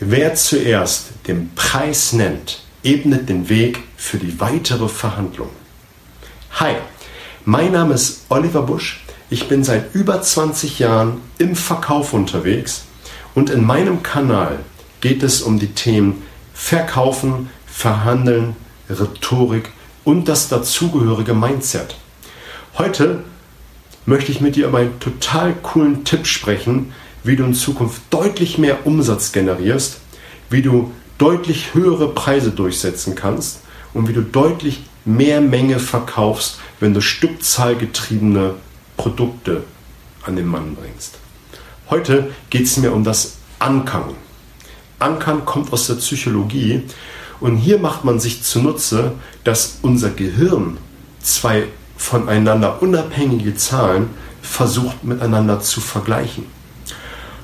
[0.00, 5.50] Wer zuerst den Preis nennt, ebnet den Weg für die weitere Verhandlung.
[6.58, 6.74] Hi,
[7.44, 9.04] mein Name ist Oliver Busch.
[9.30, 12.86] Ich bin seit über 20 Jahren im Verkauf unterwegs
[13.36, 14.58] und in meinem Kanal
[15.00, 18.56] geht es um die Themen Verkaufen, Verhandeln,
[18.90, 19.70] Rhetorik
[20.02, 21.94] und das dazugehörige Mindset.
[22.78, 23.22] Heute
[24.06, 26.92] möchte ich mit dir über einen total coolen Tipp sprechen,
[27.24, 29.98] wie du in Zukunft deutlich mehr Umsatz generierst,
[30.50, 33.60] wie du deutlich höhere Preise durchsetzen kannst
[33.94, 38.54] und wie du deutlich mehr Menge verkaufst, wenn du stückzahlgetriebene
[38.96, 39.64] Produkte
[40.24, 41.18] an den Mann bringst.
[41.90, 44.14] Heute geht es mir um das Ankern.
[44.98, 46.82] Ankern kommt aus der Psychologie
[47.40, 49.12] und hier macht man sich zunutze,
[49.44, 50.78] dass unser Gehirn
[51.20, 51.64] zwei
[51.96, 54.10] voneinander unabhängige Zahlen
[54.42, 56.46] versucht miteinander zu vergleichen.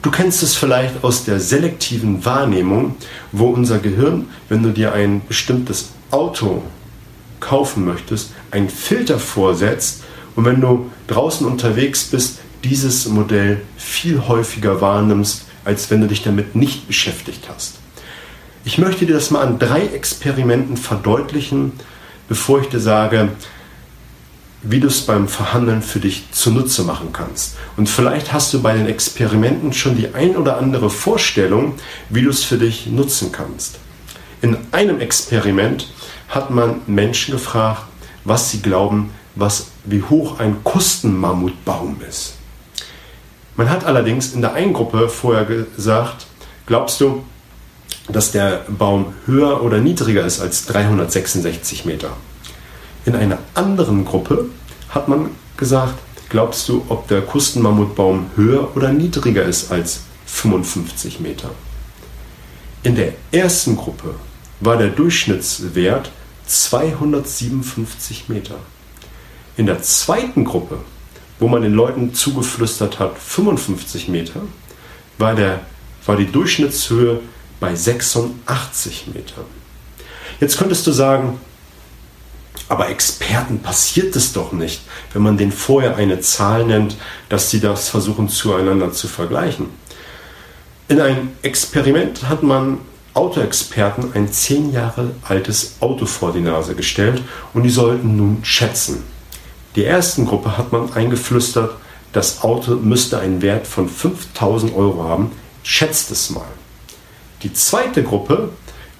[0.00, 2.94] Du kennst es vielleicht aus der selektiven Wahrnehmung,
[3.32, 6.62] wo unser Gehirn, wenn du dir ein bestimmtes Auto
[7.40, 10.04] kaufen möchtest, einen Filter vorsetzt
[10.36, 16.22] und wenn du draußen unterwegs bist, dieses Modell viel häufiger wahrnimmst, als wenn du dich
[16.22, 17.74] damit nicht beschäftigt hast.
[18.64, 21.72] Ich möchte dir das mal an drei Experimenten verdeutlichen,
[22.28, 23.30] bevor ich dir sage,
[24.62, 27.56] wie du es beim Verhandeln für dich zunutze machen kannst.
[27.76, 31.74] Und vielleicht hast du bei den Experimenten schon die ein oder andere Vorstellung,
[32.08, 33.78] wie du es für dich nutzen kannst.
[34.42, 35.88] In einem Experiment
[36.28, 37.82] hat man Menschen gefragt,
[38.24, 42.34] was sie glauben, was, wie hoch ein Kostenmammutbaum ist.
[43.56, 46.26] Man hat allerdings in der einen Gruppe vorher gesagt,
[46.66, 47.24] glaubst du,
[48.08, 52.10] dass der Baum höher oder niedriger ist als 366 Meter?
[53.08, 54.50] In einer anderen Gruppe
[54.90, 55.94] hat man gesagt,
[56.28, 61.48] glaubst du, ob der Kustenmammutbaum höher oder niedriger ist als 55 Meter?
[62.82, 64.14] In der ersten Gruppe
[64.60, 66.10] war der Durchschnittswert
[66.48, 68.56] 257 Meter.
[69.56, 70.76] In der zweiten Gruppe,
[71.38, 74.42] wo man den Leuten zugeflüstert hat 55 Meter,
[75.16, 75.60] war, der,
[76.04, 77.20] war die Durchschnittshöhe
[77.58, 79.46] bei 86 Meter.
[80.40, 81.40] Jetzt könntest du sagen,
[82.68, 86.96] aber Experten passiert es doch nicht, wenn man denen vorher eine Zahl nennt,
[87.28, 89.66] dass sie das versuchen zueinander zu vergleichen.
[90.88, 92.78] In einem Experiment hat man
[93.14, 99.02] Autoexperten ein zehn Jahre altes Auto vor die Nase gestellt und die sollten nun schätzen.
[99.74, 101.72] Die ersten Gruppe hat man eingeflüstert,
[102.12, 106.46] das Auto müsste einen Wert von 5000 Euro haben, schätzt es mal.
[107.42, 108.50] Die zweite Gruppe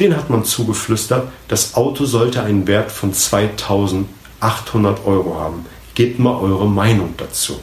[0.00, 5.66] den hat man zugeflüstert, das Auto sollte einen Wert von 2800 Euro haben.
[5.94, 7.60] Gebt mal eure Meinung dazu.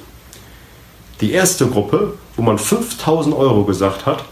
[1.22, 4.26] Die erste Gruppe, wo man 5000 Euro gesagt hat,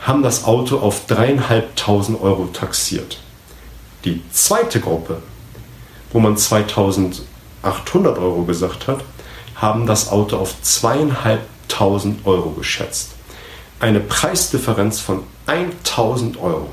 [0.00, 3.18] haben das Auto auf 3.500 Euro taxiert.
[4.04, 5.22] Die zweite Gruppe,
[6.12, 9.00] wo man 2800 Euro gesagt hat,
[9.56, 13.12] haben das Auto auf 2.500 Euro geschätzt.
[13.80, 16.70] Eine Preisdifferenz von 1000 Euro.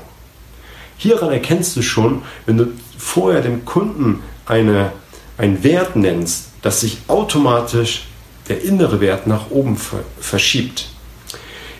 [0.98, 2.66] Hieran erkennst du schon, wenn du
[2.98, 4.92] vorher dem Kunden eine,
[5.36, 8.06] einen Wert nennst, dass sich automatisch
[8.48, 9.76] der innere Wert nach oben
[10.20, 10.88] verschiebt.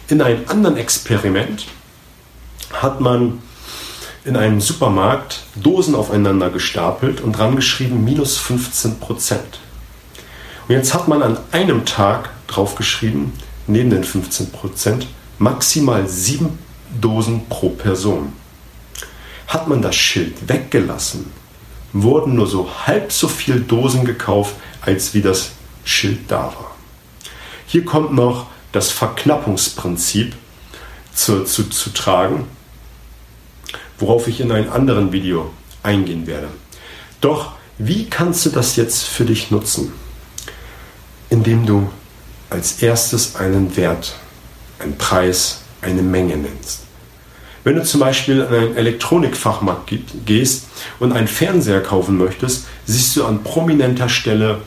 [0.09, 1.67] In einem anderen Experiment
[2.73, 3.41] hat man
[4.25, 9.61] in einem Supermarkt Dosen aufeinander gestapelt und dran geschrieben minus 15 Prozent.
[10.69, 13.33] Und jetzt hat man an einem Tag draufgeschrieben,
[13.69, 15.07] neben den 15 Prozent,
[15.39, 16.59] maximal sieben
[17.01, 18.33] Dosen pro Person.
[19.57, 21.33] Hat man das Schild weggelassen,
[21.95, 25.53] wurden nur so halb so viele Dosen gekauft, als wie das
[25.83, 26.77] Schild da war.
[27.67, 30.37] Hier kommt noch das Verknappungsprinzip
[31.15, 32.47] zu, zu, zu tragen,
[33.99, 35.51] worauf ich in einem anderen Video
[35.83, 36.49] eingehen werde.
[37.23, 39.91] Doch wie kannst du das jetzt für dich nutzen?
[41.31, 41.89] Indem du
[42.51, 44.17] als erstes einen Wert,
[44.81, 46.86] einen Preis, eine Menge nennst.
[47.67, 49.93] Wenn du zum Beispiel in einen Elektronikfachmarkt
[50.25, 50.69] gehst
[51.01, 54.61] und einen Fernseher kaufen möchtest, siehst du an prominenter Stelle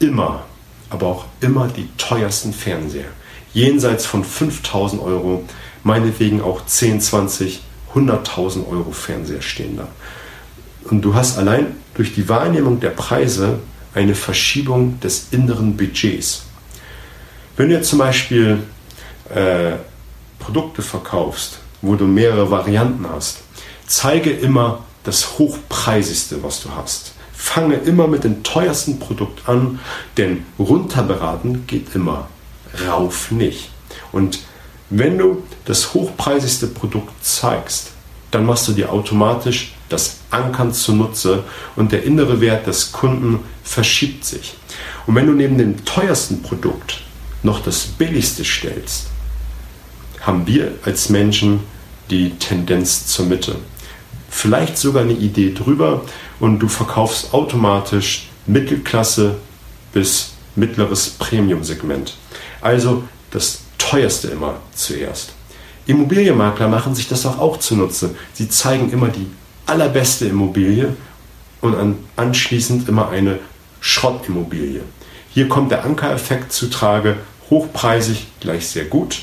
[0.00, 0.42] immer,
[0.88, 3.04] aber auch immer die teuersten Fernseher.
[3.52, 5.44] Jenseits von 5000 Euro,
[5.84, 7.60] meinetwegen auch 10, 20,
[7.94, 9.86] 100.000 Euro Fernseher stehen da.
[10.90, 13.60] Und du hast allein durch die Wahrnehmung der Preise
[13.94, 16.46] eine Verschiebung des inneren Budgets.
[17.56, 18.64] Wenn du jetzt zum Beispiel
[19.32, 19.74] äh,
[20.40, 23.38] Produkte verkaufst, wo du mehrere Varianten hast.
[23.86, 27.12] Zeige immer das hochpreisigste, was du hast.
[27.32, 29.80] Fange immer mit dem teuersten Produkt an,
[30.16, 32.28] denn runterberaten geht immer,
[32.86, 33.70] rauf nicht.
[34.12, 34.40] Und
[34.90, 37.92] Wenn du das hochpreisigste Produkt zeigst,
[38.32, 41.44] dann machst du dir automatisch das Ankern zunutze
[41.76, 44.54] und der innere Wert des Kunden verschiebt sich.
[45.06, 47.02] Und wenn du neben dem teuersten Produkt
[47.44, 49.09] noch das billigste stellst,
[50.20, 51.60] haben wir als Menschen
[52.10, 53.56] die Tendenz zur Mitte.
[54.28, 56.02] Vielleicht sogar eine Idee drüber
[56.38, 59.36] und du verkaufst automatisch Mittelklasse
[59.92, 62.16] bis mittleres Premium-Segment.
[62.60, 65.32] Also das teuerste immer zuerst.
[65.86, 68.14] Immobilienmakler machen sich das auch, auch zunutze.
[68.32, 69.26] Sie zeigen immer die
[69.66, 70.94] allerbeste Immobilie
[71.60, 73.38] und an, anschließend immer eine
[73.80, 74.82] Schrottimmobilie.
[75.32, 77.16] Hier kommt der Ankereffekt zutrage,
[77.50, 79.22] hochpreisig gleich sehr gut,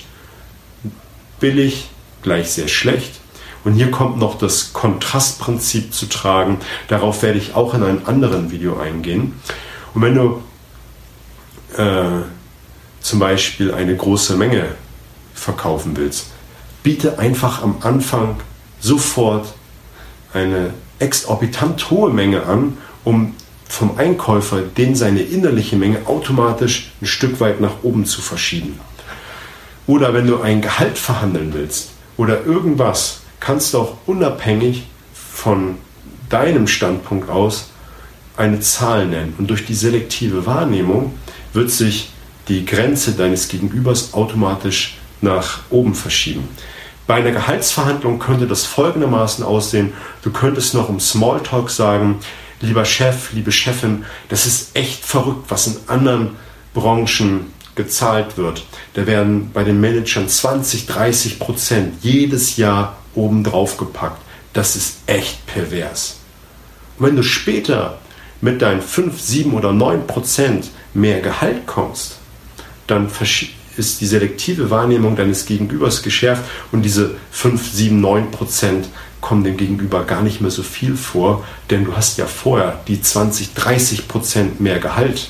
[1.40, 1.90] billig
[2.22, 3.20] gleich sehr schlecht.
[3.64, 6.60] Und hier kommt noch das Kontrastprinzip zu tragen.
[6.88, 9.34] Darauf werde ich auch in einem anderen Video eingehen.
[9.94, 10.42] Und wenn du
[11.78, 12.24] äh,
[13.02, 14.76] zum Beispiel eine große Menge
[15.34, 16.28] verkaufen willst,
[16.84, 18.38] biete einfach am Anfang
[18.80, 19.54] sofort
[20.34, 23.36] eine exorbitant hohe Menge an, um
[23.68, 28.80] vom Einkäufer den seine innerliche Menge automatisch ein Stück weit nach oben zu verschieben.
[29.88, 35.78] Oder wenn du ein Gehalt verhandeln willst oder irgendwas, kannst du auch unabhängig von
[36.30, 37.70] deinem Standpunkt aus
[38.36, 39.34] eine Zahl nennen.
[39.38, 41.14] Und durch die selektive Wahrnehmung
[41.54, 42.12] wird sich
[42.50, 46.48] die Grenze deines Gegenübers automatisch nach oben verschieben.
[47.08, 49.94] Bei einer Gehaltsverhandlung könnte das folgendermaßen aussehen.
[50.22, 52.20] Du könntest noch im Smalltalk sagen,
[52.60, 56.32] lieber Chef, liebe Chefin, das ist echt verrückt, was in anderen
[56.74, 58.66] Branchen gezahlt wird.
[58.96, 64.22] Da werden bei den Managern 20, 30 Prozent jedes Jahr obendrauf gepackt.
[64.52, 66.18] Das ist echt pervers.
[67.00, 68.00] Und wenn du später
[68.42, 72.18] mit deinen 5, 7 oder 9 Prozent mehr Gehalt kommst,
[72.88, 73.10] dann
[73.78, 78.88] ist die selektive Wahrnehmung deines Gegenübers geschärft und diese 5, 7, 9 Prozent
[79.22, 83.02] kommen dem Gegenüber gar nicht mehr so viel vor, denn du hast ja vorher die
[83.02, 85.30] 20, 30 Prozent mehr Gehalt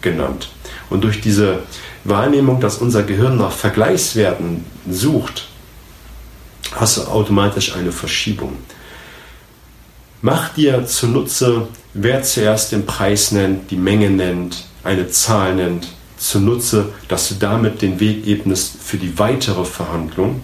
[0.00, 0.50] genannt.
[0.90, 1.60] Und durch diese
[2.04, 5.48] Wahrnehmung, dass unser Gehirn nach Vergleichswerten sucht,
[6.74, 8.56] hast du automatisch eine Verschiebung.
[10.20, 16.92] Mach dir zunutze, wer zuerst den Preis nennt, die Menge nennt, eine Zahl nennt, zunutze,
[17.06, 20.40] dass du damit den Weg ebnest für die weitere Verhandlung.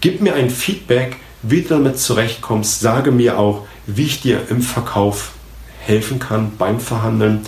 [0.00, 2.80] Gib mir ein Feedback, wie du damit zurechtkommst.
[2.80, 5.32] Sage mir auch, wie ich dir im Verkauf
[5.80, 7.42] helfen kann beim Verhandeln.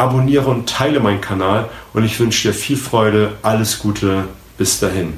[0.00, 4.24] Abonniere und teile meinen Kanal und ich wünsche dir viel Freude, alles Gute,
[4.56, 5.12] bis dahin.